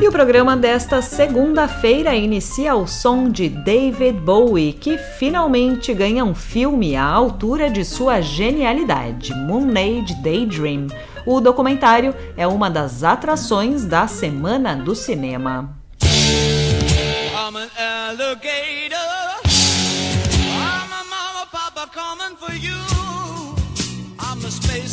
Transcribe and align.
E 0.00 0.08
o 0.08 0.10
programa 0.10 0.56
desta 0.56 1.02
segunda-feira 1.02 2.14
inicia 2.14 2.74
o 2.74 2.86
som 2.86 3.28
de 3.28 3.50
David 3.50 4.18
Bowie, 4.20 4.72
que 4.72 4.96
finalmente 4.96 5.92
ganha 5.92 6.24
um 6.24 6.34
filme 6.34 6.96
à 6.96 7.04
altura 7.04 7.68
de 7.68 7.84
sua 7.84 8.22
genialidade, 8.22 9.34
Moonade 9.34 10.14
Daydream. 10.22 10.86
O 11.26 11.38
documentário 11.38 12.14
é 12.34 12.46
uma 12.46 12.70
das 12.70 13.04
atrações 13.04 13.84
da 13.84 14.06
Semana 14.06 14.74
do 14.74 14.94
Cinema. 14.94 15.76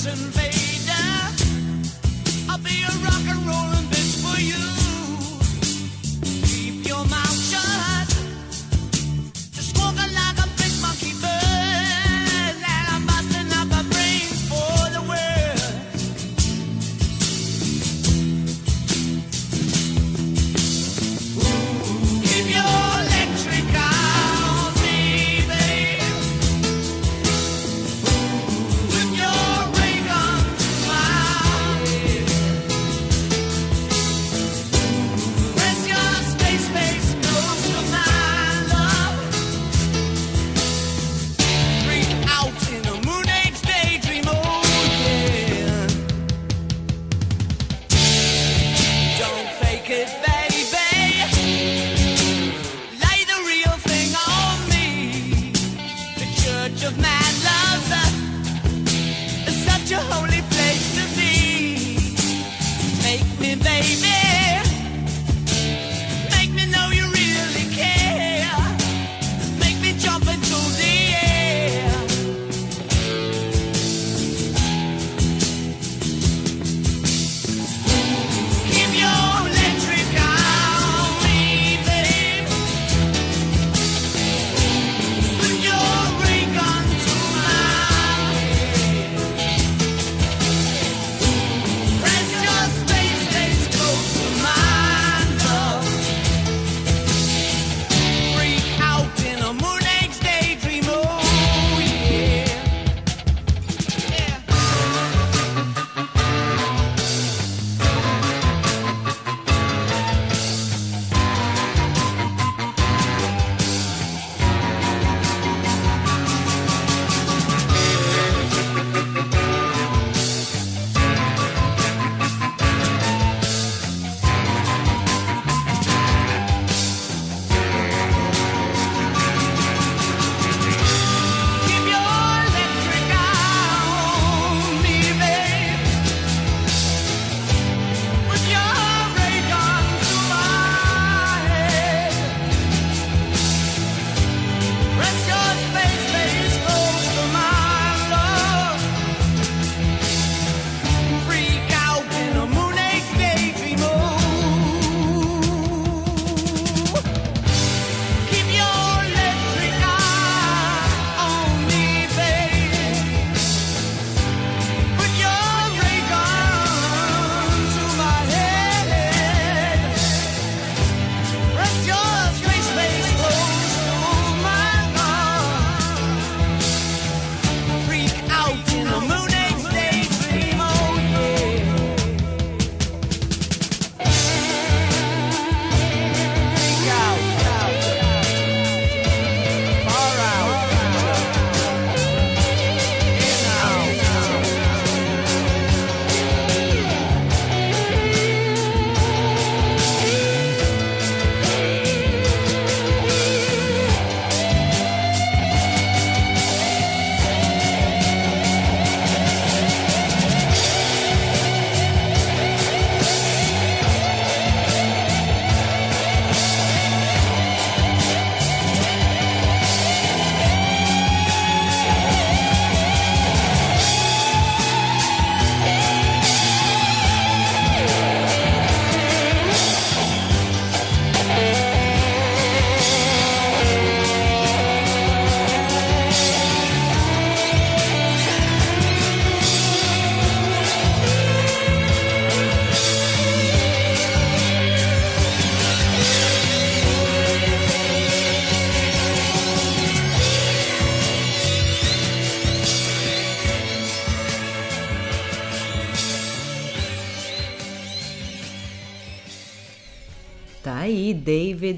An 0.08 0.47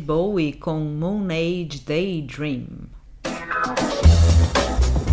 Bowie 0.09 0.53
com 0.53 0.79
Moon 0.79 1.27
Age 1.29 1.83
Daydream. 1.85 2.65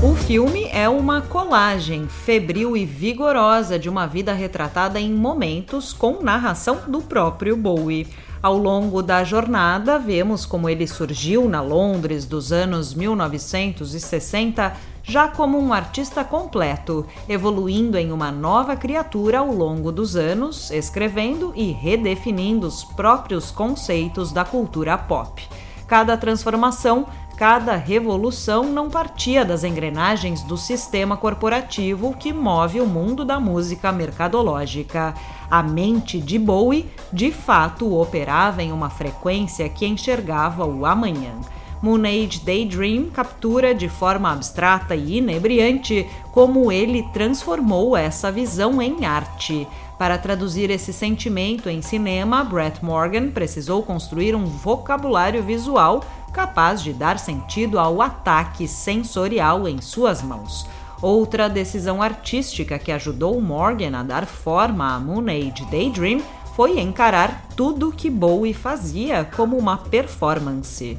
O 0.03 0.15
filme 0.15 0.71
é 0.73 0.89
uma 0.89 1.21
colagem 1.21 2.09
febril 2.09 2.75
e 2.75 2.87
vigorosa 2.87 3.79
de 3.79 3.91
uma 3.91 4.07
vida 4.07 4.33
retratada 4.33 4.99
em 4.99 5.13
momentos 5.13 5.93
com 5.93 6.23
narração 6.23 6.79
do 6.89 7.03
próprio 7.03 7.59
Bowie. 7.59 8.09
Ao 8.43 8.57
longo 8.57 9.03
da 9.03 9.23
jornada, 9.23 9.99
vemos 9.99 10.47
como 10.47 10.67
ele 10.67 10.87
surgiu 10.87 11.47
na 11.47 11.61
Londres 11.61 12.25
dos 12.25 12.51
anos 12.51 12.95
1960 12.95 14.75
já 15.09 15.29
como 15.29 15.59
um 15.59 15.73
artista 15.73 16.25
completo, 16.25 17.07
evoluindo 17.29 17.97
em 17.97 18.11
uma 18.11 18.33
nova 18.33 18.75
criatura 18.75 19.39
ao 19.39 19.53
longo 19.53 19.93
dos 19.93 20.17
anos, 20.17 20.71
escrevendo 20.73 21.53
e 21.55 21.71
redefinindo 21.71 22.67
os 22.67 22.83
próprios 22.83 23.53
conceitos 23.53 24.33
da 24.33 24.45
cultura 24.45 24.99
pop. 24.99 25.49
Cada 25.87 26.17
transformação 26.17 27.07
Cada 27.37 27.77
revolução 27.77 28.65
não 28.65 28.89
partia 28.89 29.45
das 29.45 29.63
engrenagens 29.63 30.43
do 30.43 30.57
sistema 30.57 31.19
corporativo 31.19 32.17
que 32.19 32.33
move 32.33 32.81
o 32.81 32.87
mundo 32.87 33.27
da 33.27 33.39
música 33.39 33.93
mercadológica. 33.93 35.13
A 35.51 35.63
mente 35.63 36.19
de 36.19 36.39
Bowie, 36.39 36.91
de 37.13 37.31
fato, 37.31 37.95
operava 37.95 38.63
em 38.63 38.73
uma 38.73 38.89
frequência 38.89 39.69
que 39.69 39.87
enxergava 39.87 40.65
o 40.65 40.87
amanhã. 40.87 41.35
Moon 41.83 42.03
Age 42.05 42.41
Daydream 42.45 43.11
captura 43.11 43.75
de 43.75 43.89
forma 43.89 44.33
abstrata 44.33 44.95
e 44.95 45.19
inebriante 45.19 46.07
como 46.33 46.73
ele 46.73 47.03
transformou 47.13 47.97
essa 47.97 48.33
visão 48.33 48.81
em 48.81 49.05
arte. 49.05 49.67
Para 49.99 50.19
traduzir 50.19 50.71
esse 50.71 50.93
sentimento 50.93 51.71
em 51.71 51.81
cinema, 51.81 52.45
Brett 52.45 52.85
Morgan 52.85 53.31
precisou 53.31 53.83
construir 53.83 54.35
um 54.35 54.45
vocabulário 54.45 55.43
visual 55.43 56.05
capaz 56.33 56.83
de 56.83 56.93
dar 56.93 57.19
sentido 57.19 57.79
ao 57.79 58.03
ataque 58.03 58.69
sensorial 58.69 59.67
em 59.67 59.81
suas 59.81 60.23
mãos. 60.23 60.67
Outra 61.01 61.49
decisão 61.49 62.03
artística 62.03 62.79
que 62.79 62.93
ajudou 62.93 63.41
Morgan 63.41 63.99
a 63.99 64.03
dar 64.03 64.27
forma 64.27 64.95
a 64.95 65.01
Moon 65.01 65.27
Age 65.29 65.65
Daydream 65.71 66.21
foi 66.55 66.81
encarar 66.81 67.47
tudo 67.55 67.93
que 67.93 68.09
Bowie 68.09 68.55
fazia 68.55 69.25
como 69.25 69.59
uma 69.59 69.77
performance. 69.77 70.99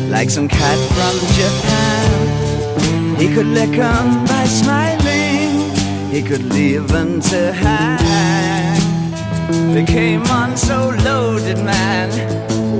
Like 0.11 0.29
some 0.29 0.47
cat 0.49 0.77
from 0.95 1.15
Japan. 1.39 3.17
He 3.17 3.33
could 3.33 3.47
lick 3.47 3.69
lick 3.69 3.77
'em 3.79 4.25
by 4.25 4.45
smiling. 4.45 5.71
He 6.11 6.21
could 6.21 6.43
leave 6.53 6.93
'em 6.93 7.21
to 7.31 7.53
hang. 7.53 8.81
They 9.73 9.85
came 9.85 10.23
on 10.39 10.57
so 10.57 10.93
loaded, 11.05 11.59
man. 11.63 12.09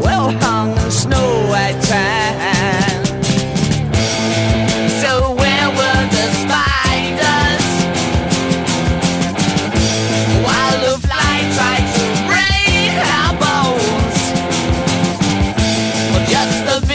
Well 0.04 0.30
hung 0.42 0.78
in 0.78 0.92
snow 0.92 1.48
white 1.50 1.81
tan. 1.81 2.92
Time, 16.72 16.91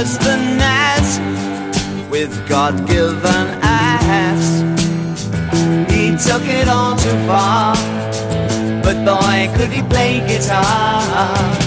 was 0.00 0.16
the 0.16 0.36
Nas 0.60 1.08
with 2.08 2.32
God 2.48 2.74
given 2.88 3.46
ass. 3.60 4.46
He 5.92 6.16
took 6.16 6.44
it 6.48 6.68
all 6.68 6.96
too 6.96 7.18
far, 7.28 7.74
but 8.82 8.96
boy, 9.04 9.54
could 9.56 9.70
he 9.70 9.82
play 9.82 10.20
guitar. 10.26 11.59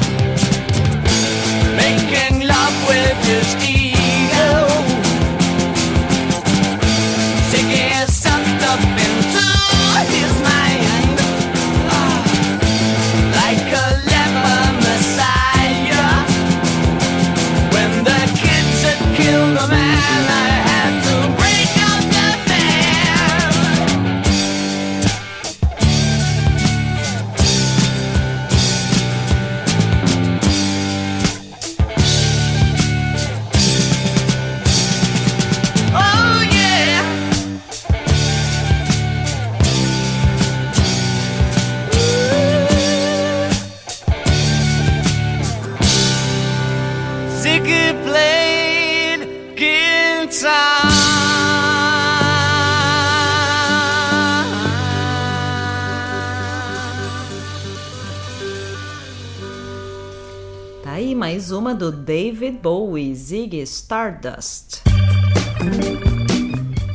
Mais 61.34 61.50
uma 61.50 61.74
do 61.74 61.92
David 61.92 62.60
Bowie, 62.62 63.16
Ziggy 63.16 63.64
Stardust. 63.64 64.84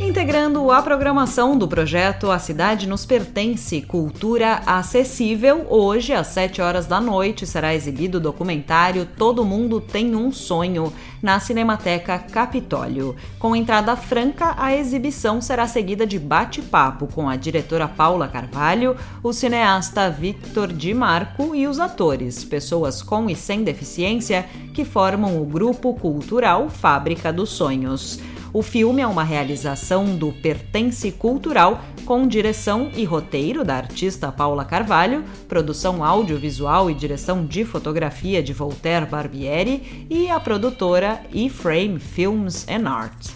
Integrando 0.09 0.71
a 0.71 0.81
programação 0.81 1.55
do 1.55 1.69
projeto 1.69 2.31
A 2.31 2.38
Cidade 2.38 2.88
Nos 2.88 3.05
Pertence 3.05 3.83
Cultura 3.83 4.62
Acessível, 4.65 5.67
hoje 5.69 6.15
às 6.15 6.29
7 6.29 6.62
horas 6.62 6.87
da 6.87 6.99
noite 6.99 7.47
será 7.47 7.75
exibido 7.75 8.17
o 8.17 8.21
documentário 8.21 9.05
Todo 9.05 9.45
Mundo 9.45 9.83
Tem 9.83 10.17
um 10.17 10.33
Sonho 10.33 10.91
na 11.23 11.38
Cinemateca 11.38 12.19
Capitólio. 12.19 13.15
Com 13.38 13.55
entrada 13.55 13.95
franca, 13.97 14.55
a 14.57 14.75
exibição 14.75 15.43
será 15.43 15.69
seguida 15.69 16.07
de 16.07 16.19
bate-papo 16.19 17.07
com 17.09 17.29
a 17.29 17.37
diretora 17.37 17.87
Paula 17.87 18.27
Carvalho, 18.29 18.97
o 19.23 19.31
cineasta 19.35 20.09
Victor 20.09 20.73
Di 20.73 20.95
Marco 20.95 21.55
e 21.55 21.67
os 21.67 21.79
atores, 21.79 22.43
pessoas 22.45 23.03
com 23.03 23.29
e 23.29 23.37
sem 23.37 23.62
deficiência, 23.62 24.47
que 24.73 24.87
formam 24.87 25.38
o 25.38 25.45
grupo 25.45 25.93
cultural 25.93 26.71
Fábrica 26.71 27.31
dos 27.31 27.50
Sonhos. 27.50 28.19
O 28.52 28.62
filme 28.62 29.02
é 29.02 29.07
uma 29.07 29.23
realização 29.23 30.17
do 30.17 30.33
Pertence 30.33 31.12
Cultural, 31.12 31.81
com 32.07 32.26
direção 32.26 32.90
e 32.97 33.05
roteiro 33.05 33.64
da 33.64 33.76
artista 33.76 34.33
Paula 34.33 34.64
Carvalho, 34.64 35.23
produção 35.47 36.02
audiovisual 36.02 36.90
e 36.90 36.95
direção 36.95 37.45
de 37.45 37.64
fotografia 37.64 38.43
de 38.43 38.52
Voltaire 38.52 39.07
Barbieri 39.07 40.07
e 40.09 40.31
a 40.31 40.40
produtora 40.40 41.21
E-Frame 41.33 41.99
Films 41.99 42.67
and 42.69 42.88
Art. 42.88 43.28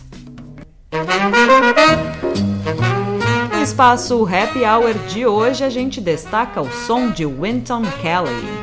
No 3.54 3.62
espaço 3.62 4.26
Happy 4.26 4.64
Hour 4.64 4.94
de 5.08 5.26
hoje, 5.26 5.62
a 5.62 5.70
gente 5.70 6.00
destaca 6.00 6.60
o 6.60 6.70
som 6.70 7.10
de 7.10 7.26
Winton 7.26 7.82
Kelly. 8.00 8.62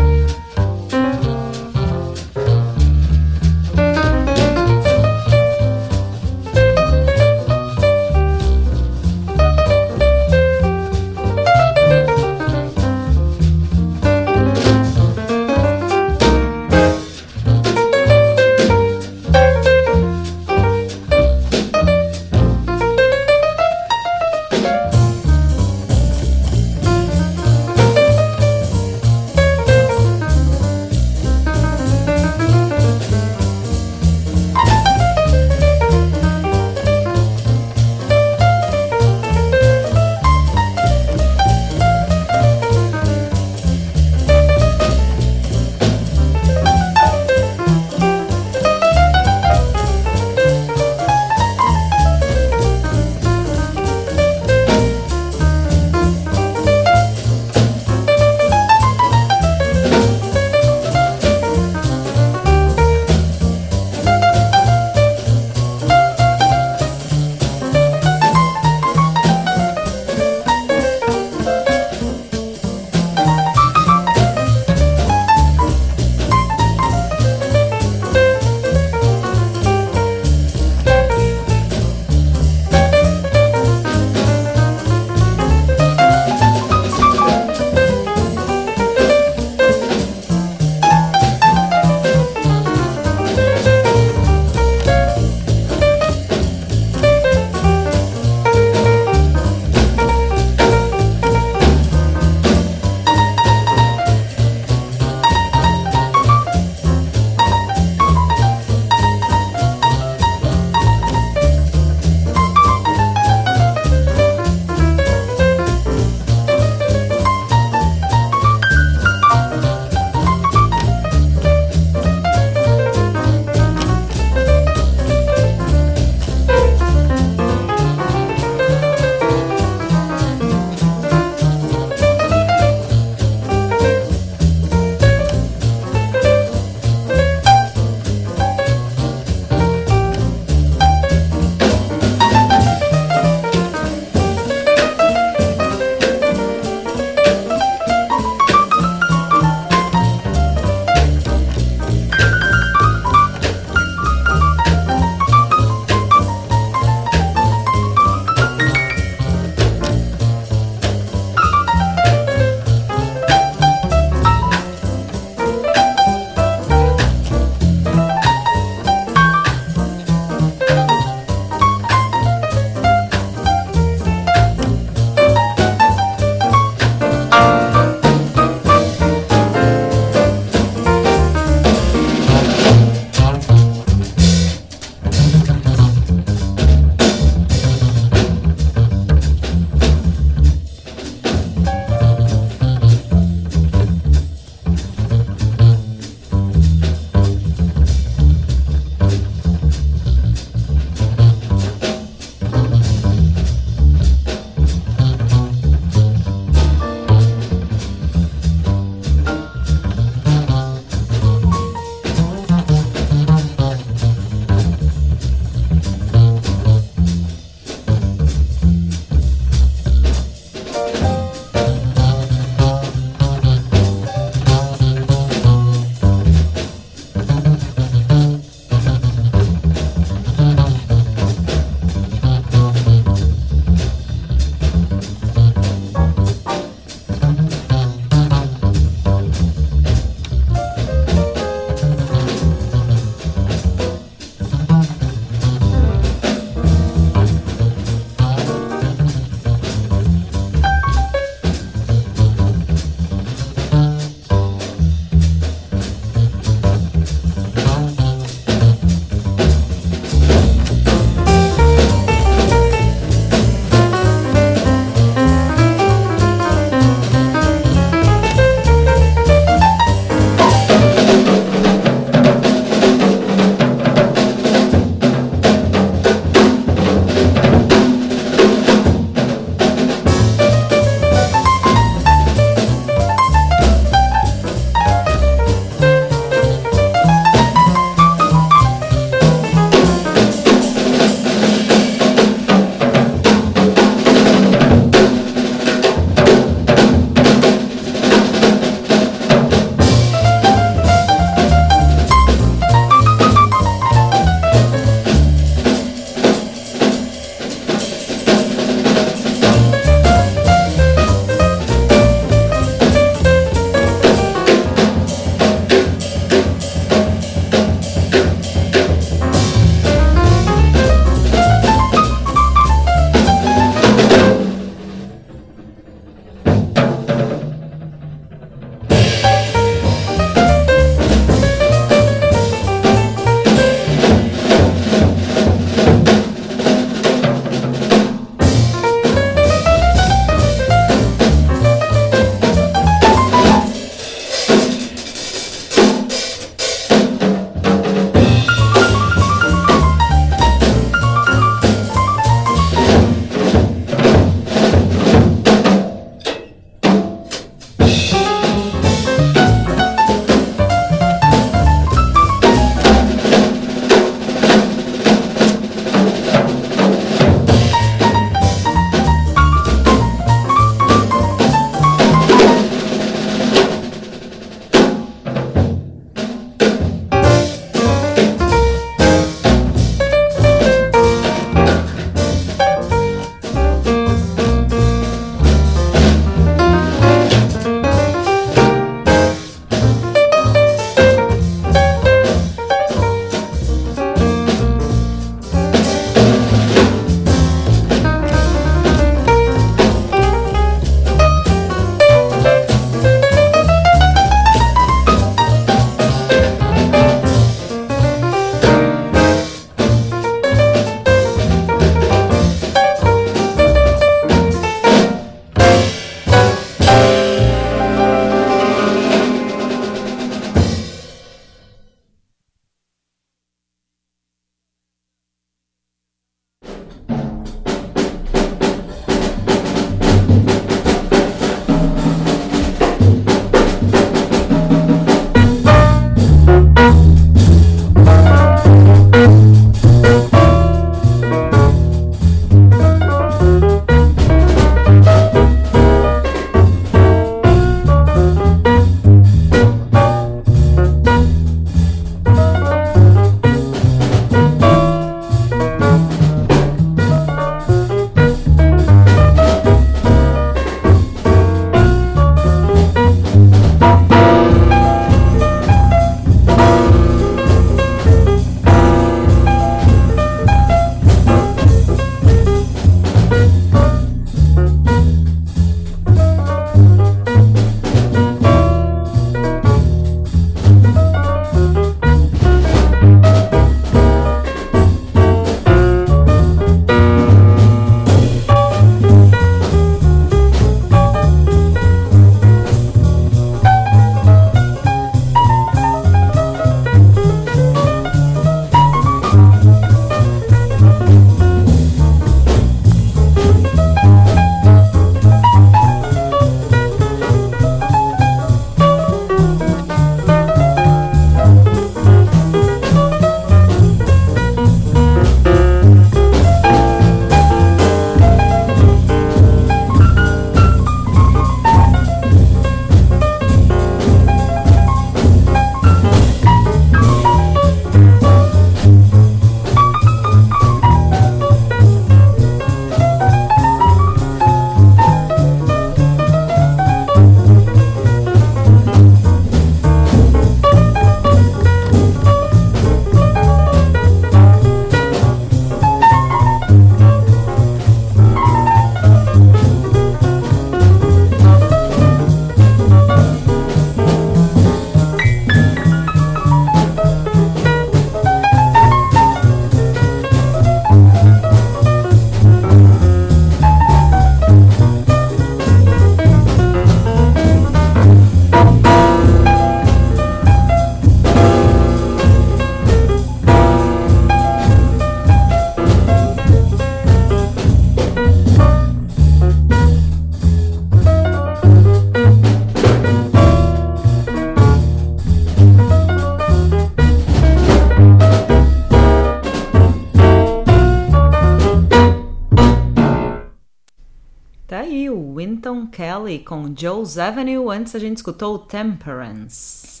Kelly 595.90 596.38
com 596.40 596.72
Joe's 596.76 597.18
Avenue. 597.18 597.70
Antes 597.70 597.94
a 597.94 597.98
gente 597.98 598.18
escutou 598.18 598.58
Temperance. 598.58 600.00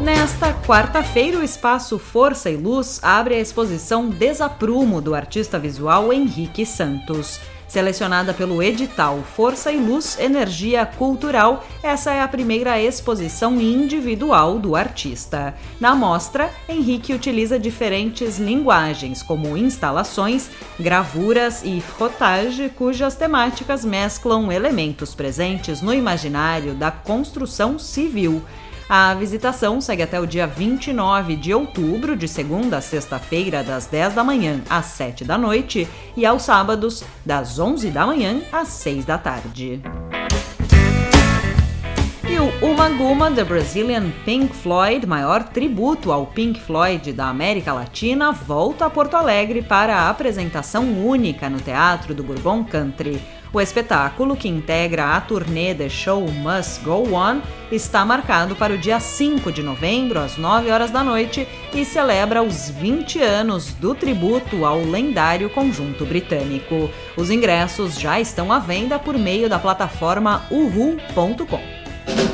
Nesta 0.00 0.52
quarta-feira, 0.52 1.38
o 1.38 1.42
espaço 1.42 1.98
Força 1.98 2.50
e 2.50 2.56
Luz 2.56 3.00
abre 3.02 3.36
a 3.36 3.40
exposição 3.40 4.10
Desaprumo 4.10 5.00
do 5.00 5.14
artista 5.14 5.58
visual 5.58 6.12
Henrique 6.12 6.66
Santos. 6.66 7.40
Selecionada 7.74 8.32
pelo 8.32 8.62
edital 8.62 9.24
Força 9.34 9.72
e 9.72 9.76
Luz 9.76 10.16
Energia 10.20 10.86
Cultural, 10.86 11.66
essa 11.82 12.12
é 12.12 12.22
a 12.22 12.28
primeira 12.28 12.80
exposição 12.80 13.60
individual 13.60 14.60
do 14.60 14.76
artista. 14.76 15.56
Na 15.80 15.92
mostra, 15.92 16.52
Henrique 16.68 17.12
utiliza 17.12 17.58
diferentes 17.58 18.38
linguagens, 18.38 19.24
como 19.24 19.56
instalações, 19.56 20.48
gravuras 20.78 21.64
e 21.64 21.80
frottage, 21.80 22.68
cujas 22.68 23.16
temáticas 23.16 23.84
mesclam 23.84 24.52
elementos 24.52 25.12
presentes 25.12 25.82
no 25.82 25.92
imaginário 25.92 26.74
da 26.74 26.92
construção 26.92 27.76
civil. 27.76 28.40
A 28.88 29.14
visitação 29.14 29.80
segue 29.80 30.02
até 30.02 30.20
o 30.20 30.26
dia 30.26 30.46
29 30.46 31.36
de 31.36 31.54
outubro, 31.54 32.14
de 32.14 32.28
segunda 32.28 32.76
a 32.76 32.80
sexta-feira, 32.82 33.64
das 33.64 33.86
10 33.86 34.12
da 34.12 34.22
manhã 34.22 34.60
às 34.68 34.86
7 34.86 35.24
da 35.24 35.38
noite, 35.38 35.88
e 36.14 36.26
aos 36.26 36.42
sábados, 36.42 37.02
das 37.24 37.58
11 37.58 37.90
da 37.90 38.06
manhã 38.06 38.42
às 38.52 38.68
6 38.68 39.06
da 39.06 39.16
tarde. 39.16 39.80
E 42.28 42.38
o 42.38 42.66
Uma 42.66 42.90
Guma 42.90 43.30
The 43.30 43.44
Brazilian 43.44 44.10
Pink 44.24 44.54
Floyd, 44.54 45.06
maior 45.06 45.44
tributo 45.44 46.12
ao 46.12 46.26
Pink 46.26 46.60
Floyd 46.60 47.10
da 47.12 47.28
América 47.28 47.72
Latina, 47.72 48.32
volta 48.32 48.84
a 48.84 48.90
Porto 48.90 49.14
Alegre 49.14 49.62
para 49.62 49.96
a 49.96 50.10
apresentação 50.10 50.84
única 51.06 51.48
no 51.48 51.60
Teatro 51.60 52.14
do 52.14 52.22
Bourbon 52.22 52.64
Country. 52.64 53.18
O 53.54 53.60
espetáculo, 53.60 54.34
que 54.36 54.48
integra 54.48 55.14
a 55.14 55.20
turnê 55.20 55.72
The 55.72 55.88
Show 55.88 56.22
Must 56.28 56.82
Go 56.82 57.14
On, 57.14 57.40
está 57.70 58.04
marcado 58.04 58.56
para 58.56 58.74
o 58.74 58.78
dia 58.78 58.98
5 58.98 59.52
de 59.52 59.62
novembro, 59.62 60.18
às 60.18 60.36
9 60.36 60.72
horas 60.72 60.90
da 60.90 61.04
noite, 61.04 61.46
e 61.72 61.84
celebra 61.84 62.42
os 62.42 62.68
20 62.68 63.22
anos 63.22 63.72
do 63.74 63.94
tributo 63.94 64.66
ao 64.66 64.80
lendário 64.82 65.48
conjunto 65.48 66.04
britânico. 66.04 66.90
Os 67.16 67.30
ingressos 67.30 67.94
já 67.96 68.18
estão 68.18 68.50
à 68.50 68.58
venda 68.58 68.98
por 68.98 69.16
meio 69.16 69.48
da 69.48 69.60
plataforma 69.60 70.42
uhu.com. 70.50 72.33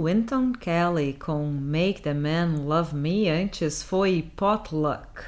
Winton 0.00 0.52
Kelly 0.52 1.14
com 1.18 1.44
Make 1.50 2.02
the 2.02 2.14
Man 2.14 2.62
Love 2.64 2.94
Me, 2.94 3.28
antes 3.28 3.82
foi 3.82 4.30
Potluck. 4.36 5.24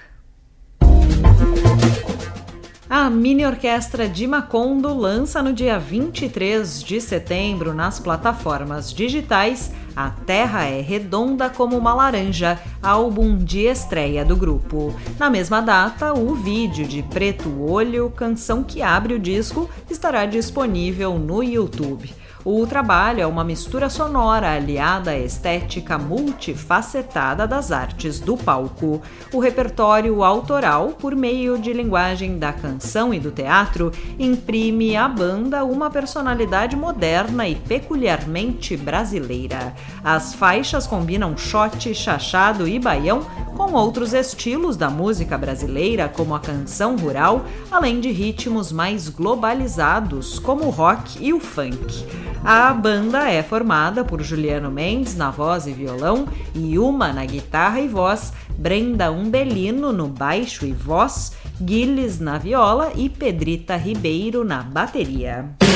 A 2.89 3.11
mini 3.11 3.45
orquestra 3.45 4.09
de 4.09 4.29
Macondo 4.29 4.95
lança 4.95 5.43
no 5.43 5.53
dia 5.53 5.77
23 5.77 6.85
de 6.85 7.01
setembro 7.01 7.75
nas 7.75 7.99
plataformas 7.99 8.93
digitais 8.93 9.73
A 9.97 10.11
Terra 10.11 10.65
é 10.67 10.81
Redonda 10.81 11.51
como 11.51 11.77
uma 11.77 11.93
Laranja, 11.93 12.61
álbum 12.81 13.37
de 13.37 13.67
estreia 13.67 14.25
do 14.25 14.37
grupo. 14.37 14.95
Na 15.19 15.29
mesma 15.29 15.61
data, 15.61 16.15
o 16.15 16.37
vídeo 16.37 16.87
de 16.87 17.03
Preto 17.03 17.61
Olho, 17.61 18.09
canção 18.11 18.63
que 18.63 18.83
abre 18.83 19.15
o 19.15 19.19
disco, 19.19 19.69
estará 19.91 20.27
disponível 20.27 21.19
no 21.19 21.43
YouTube. 21.43 22.15
O 22.42 22.66
trabalho 22.66 23.20
é 23.20 23.26
uma 23.26 23.44
mistura 23.44 23.90
sonora 23.90 24.55
aliada 24.55 25.11
à 25.11 25.18
estética 25.18 25.98
multifacetada 25.98 27.46
das 27.46 27.70
artes 27.70 28.18
do 28.18 28.35
palco. 28.35 29.03
O 29.31 29.38
repertório 29.38 30.24
autoral, 30.24 30.94
por 30.98 31.14
meio 31.14 31.59
de 31.59 31.70
linguagem 31.74 32.38
da 32.38 32.50
canção 32.50 33.12
e 33.12 33.20
do 33.20 33.31
teatro, 33.31 33.92
imprime 34.18 34.96
à 34.96 35.07
banda 35.07 35.64
uma 35.64 35.90
personalidade 35.90 36.76
moderna 36.76 37.46
e 37.46 37.57
peculiarmente 37.57 38.74
brasileira. 38.74 39.74
As 40.03 40.35
faixas 40.35 40.87
combinam 40.87 41.37
shot, 41.37 41.92
chachado 41.92 42.66
e 42.66 42.79
baião 42.79 43.20
com 43.55 43.74
outros 43.74 44.14
estilos 44.14 44.79
da 44.79 44.88
música 44.88 45.37
brasileira, 45.37 46.09
como 46.09 46.35
a 46.35 46.40
canção 46.40 46.96
rural, 46.96 47.44
além 47.70 48.00
de 48.00 48.11
ritmos 48.11 48.72
mais 48.72 49.11
globalizados, 49.11 50.38
como 50.38 50.64
o 50.64 50.70
rock 50.70 51.22
e 51.22 51.35
o 51.35 51.38
funk. 51.38 52.07
A 52.42 52.72
banda 52.72 53.31
é 53.31 53.42
formada 53.42 54.03
por 54.03 54.22
Juliano 54.22 54.70
Mendes 54.70 55.14
na 55.14 55.31
voz 55.31 55.66
e 55.66 55.72
violão, 55.72 56.26
Yuma 56.57 57.12
na 57.12 57.26
guitarra 57.26 57.80
e 57.80 57.86
voz, 57.86 58.32
Brenda 58.57 59.11
Umbelino 59.12 59.93
no 59.93 60.09
baixo 60.09 60.64
e 60.64 60.72
voz, 60.72 61.32
Guiles 61.61 62.18
na 62.18 62.38
viola 62.38 62.93
e 62.97 63.11
Pedrita 63.11 63.76
Ribeiro 63.76 64.43
na 64.43 64.62
bateria. 64.62 65.70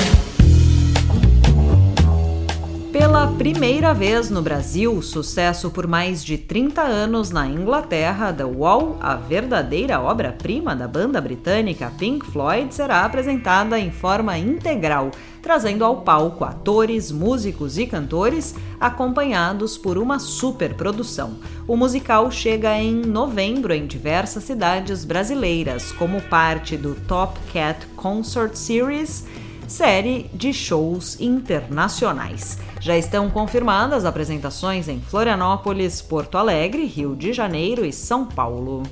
Pela 2.94 3.26
primeira 3.26 3.92
vez 3.92 4.30
no 4.30 4.40
Brasil, 4.40 5.02
sucesso 5.02 5.68
por 5.68 5.84
mais 5.84 6.24
de 6.24 6.38
30 6.38 6.80
anos 6.80 7.32
na 7.32 7.44
Inglaterra, 7.44 8.32
The 8.32 8.44
Wall, 8.44 8.98
a 9.00 9.16
verdadeira 9.16 10.00
obra-prima 10.00 10.76
da 10.76 10.86
banda 10.86 11.20
britânica 11.20 11.92
Pink 11.98 12.24
Floyd, 12.24 12.72
será 12.72 13.04
apresentada 13.04 13.80
em 13.80 13.90
forma 13.90 14.38
integral, 14.38 15.10
trazendo 15.42 15.84
ao 15.84 16.02
palco 16.02 16.44
atores, 16.44 17.10
músicos 17.10 17.78
e 17.78 17.84
cantores, 17.84 18.54
acompanhados 18.78 19.76
por 19.76 19.98
uma 19.98 20.20
superprodução. 20.20 21.38
O 21.66 21.76
musical 21.76 22.30
chega 22.30 22.78
em 22.78 22.94
novembro 22.94 23.74
em 23.74 23.88
diversas 23.88 24.44
cidades 24.44 25.04
brasileiras, 25.04 25.90
como 25.90 26.22
parte 26.22 26.76
do 26.76 26.94
Top 26.94 27.40
Cat 27.52 27.88
Concert 27.96 28.54
Series 28.54 29.24
série 29.68 30.30
de 30.32 30.52
shows 30.52 31.20
internacionais. 31.20 32.58
Já 32.80 32.96
estão 32.96 33.30
confirmadas 33.30 34.04
apresentações 34.04 34.88
em 34.88 35.00
Florianópolis, 35.00 36.02
Porto 36.02 36.36
Alegre, 36.36 36.84
Rio 36.84 37.14
de 37.14 37.32
Janeiro 37.32 37.84
e 37.84 37.92
São 37.92 38.26
Paulo. 38.26 38.82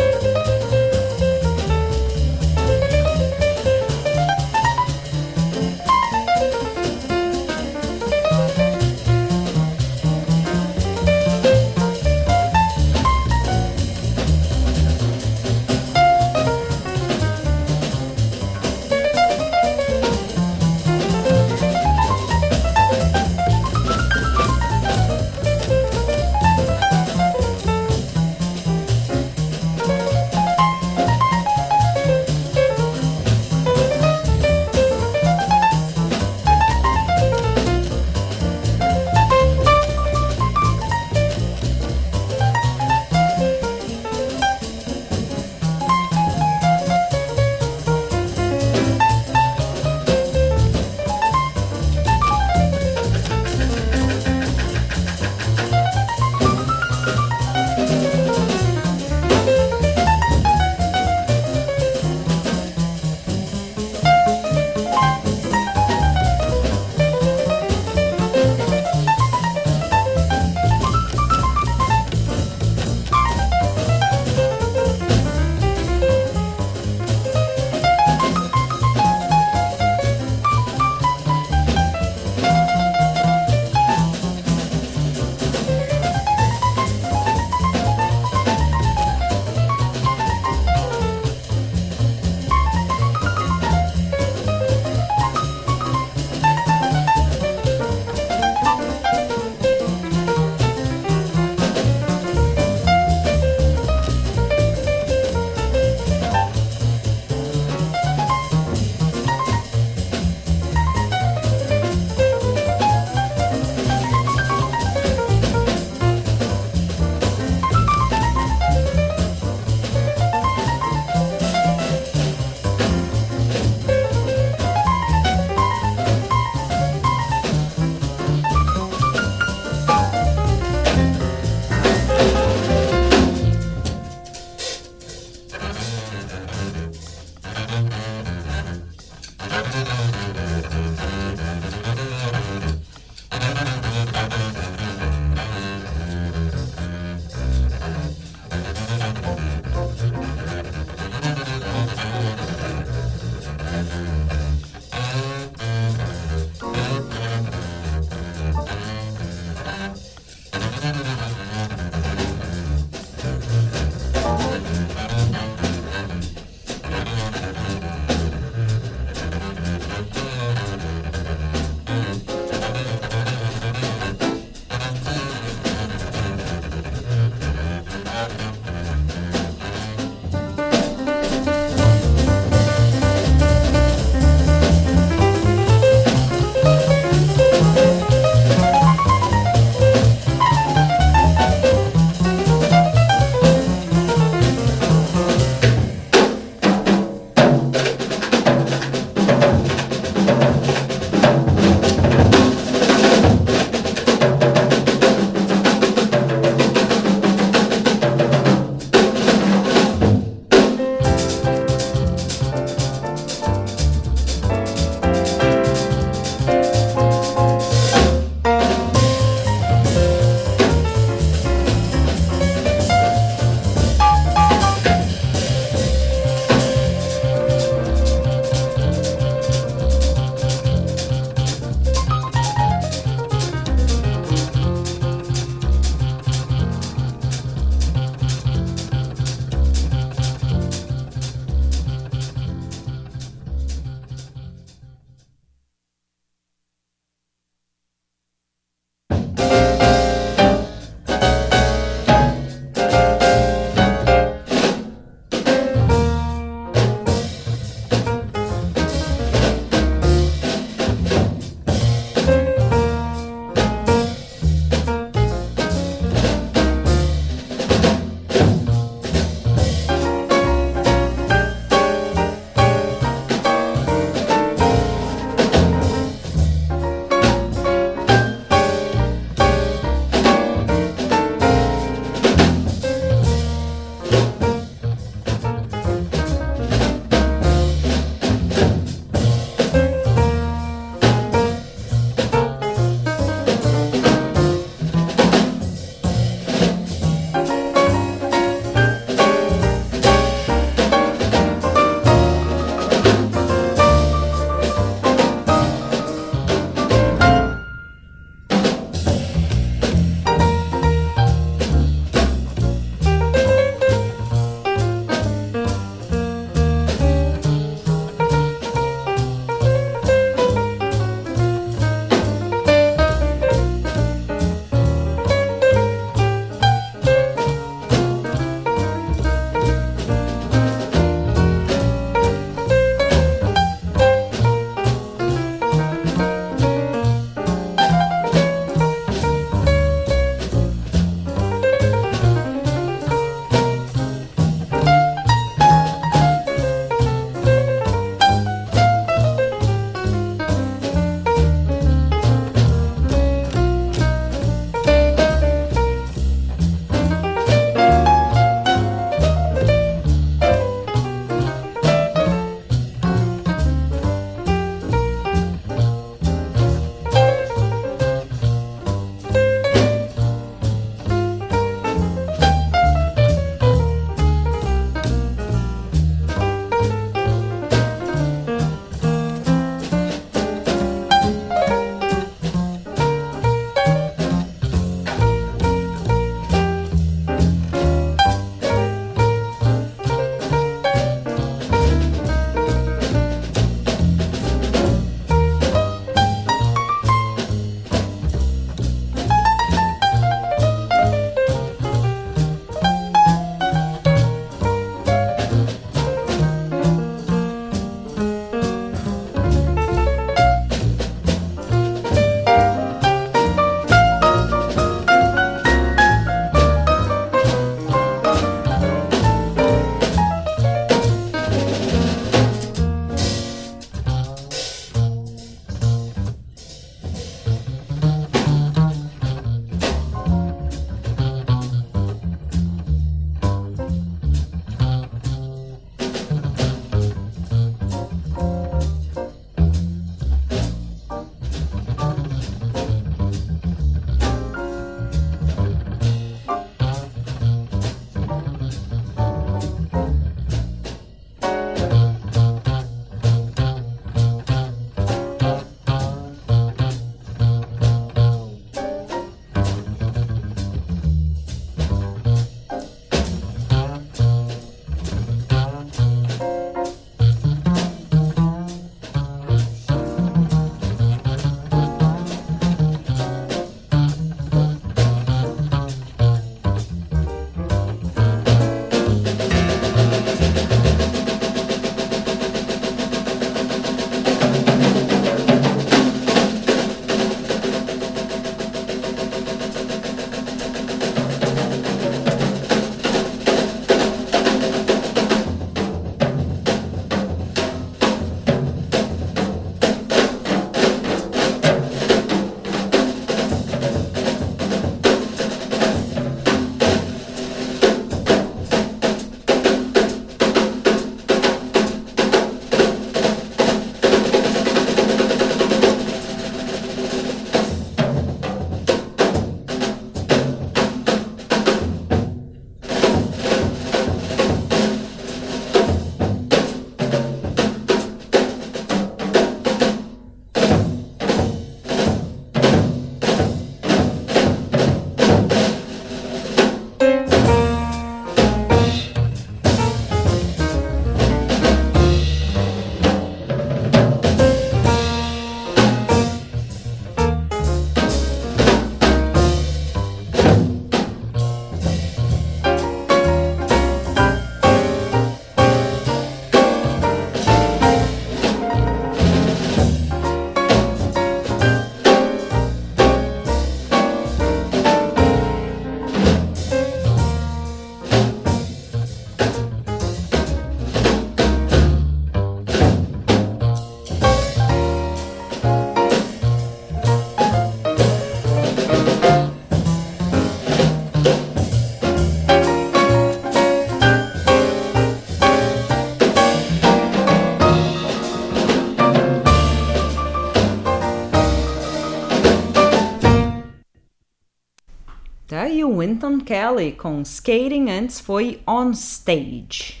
Wynton 595.92 596.40
Kelly 596.40 596.92
com 596.92 597.20
Skating 597.22 597.90
antes 597.90 598.18
foi 598.18 598.60
On 598.66 598.90
Stage. 598.92 600.00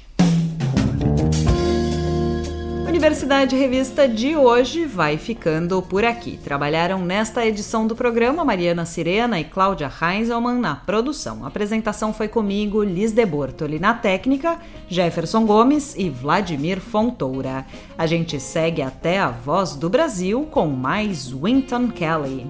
Universidade 2.88 3.56
Revista 3.56 4.08
de 4.08 4.36
hoje 4.36 4.86
vai 4.86 5.18
ficando 5.18 5.82
por 5.82 6.04
aqui. 6.04 6.38
Trabalharam 6.42 7.04
nesta 7.04 7.44
edição 7.44 7.86
do 7.86 7.96
programa 7.96 8.44
Mariana 8.44 8.86
Sirena 8.86 9.40
e 9.40 9.44
Cláudia 9.44 9.90
Heinzelmann 9.90 10.58
na 10.58 10.76
produção. 10.76 11.44
A 11.44 11.48
apresentação 11.48 12.14
foi 12.14 12.28
comigo, 12.28 12.82
Liz 12.82 13.12
de 13.12 13.26
Bortoli 13.26 13.78
na 13.78 13.92
técnica, 13.92 14.58
Jefferson 14.88 15.44
Gomes 15.44 15.94
e 15.96 16.08
Vladimir 16.08 16.80
Fontoura. 16.80 17.66
A 17.98 18.06
gente 18.06 18.38
segue 18.38 18.80
até 18.80 19.18
a 19.18 19.30
Voz 19.30 19.74
do 19.74 19.90
Brasil 19.90 20.46
com 20.50 20.68
mais 20.68 21.30
Winton 21.32 21.88
Kelly. 21.88 22.46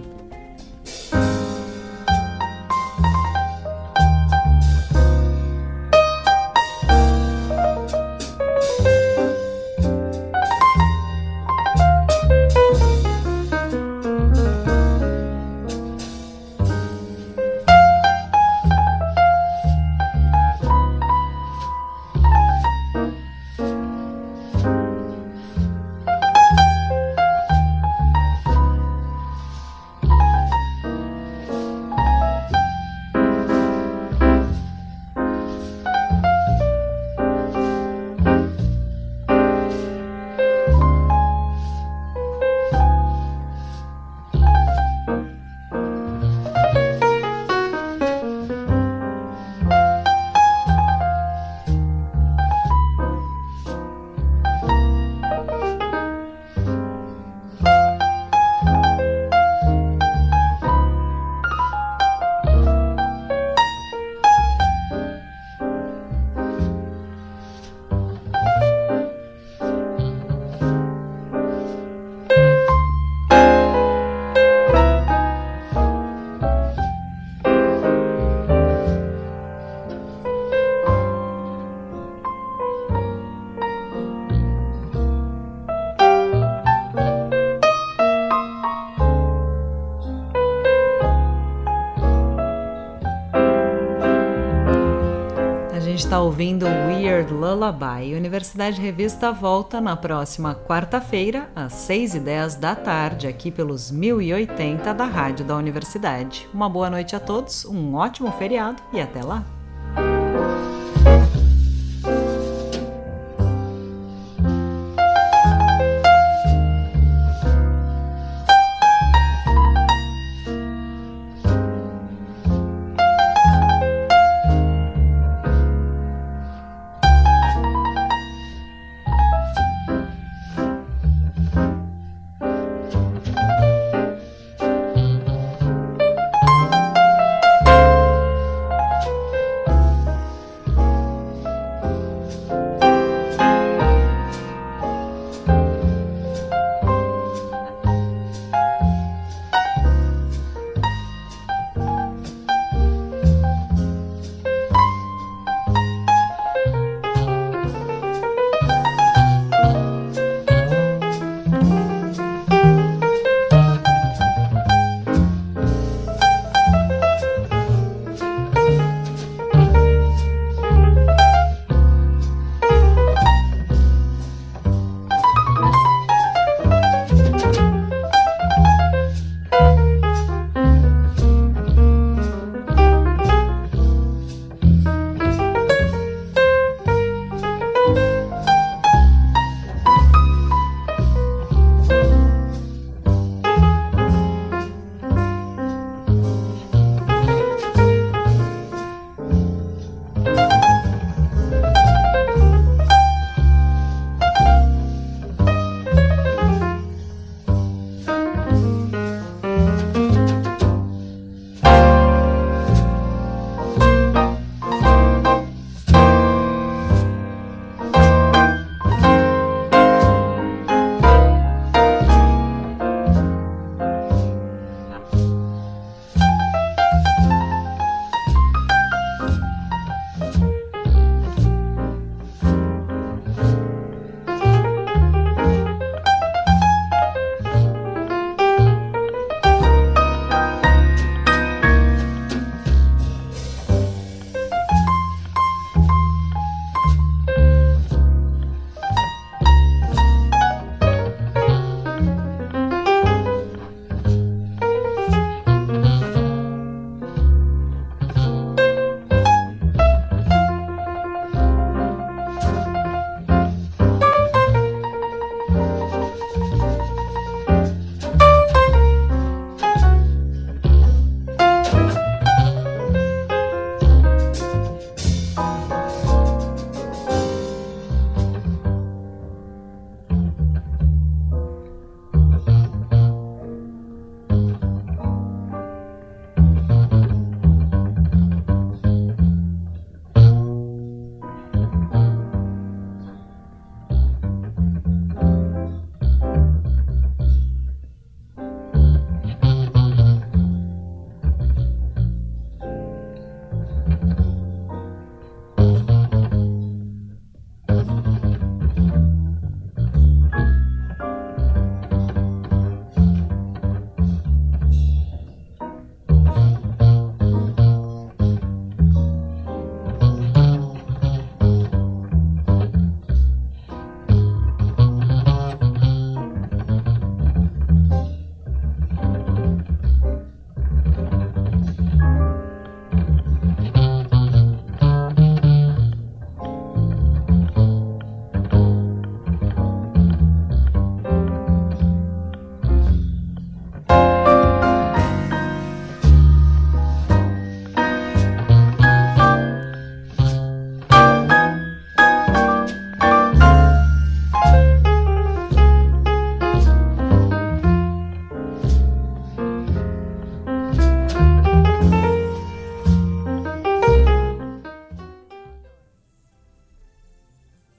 Ouvindo 96.20 96.66
Weird 96.66 97.32
Lullaby. 97.32 98.14
Universidade 98.14 98.80
Revista 98.80 99.32
volta 99.32 99.80
na 99.80 99.96
próxima 99.96 100.54
quarta-feira, 100.54 101.50
às 101.56 101.72
6h10 101.88 102.58
da 102.58 102.74
tarde, 102.74 103.26
aqui 103.26 103.50
pelos 103.50 103.90
1080 103.90 104.92
da 104.92 105.04
Rádio 105.04 105.44
da 105.44 105.56
Universidade. 105.56 106.48
Uma 106.52 106.68
boa 106.68 106.90
noite 106.90 107.16
a 107.16 107.20
todos, 107.20 107.64
um 107.64 107.94
ótimo 107.94 108.30
feriado 108.32 108.82
e 108.92 109.00
até 109.00 109.22
lá! 109.22 109.61